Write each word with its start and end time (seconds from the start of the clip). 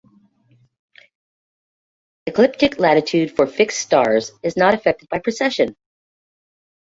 Ecliptic 2.25 2.79
latitude 2.79 3.35
for 3.35 3.45
"fixed 3.45 3.77
stars" 3.77 4.31
is 4.41 4.57
not 4.57 4.73
affected 4.73 5.07
by 5.09 5.19
precession. 5.19 5.75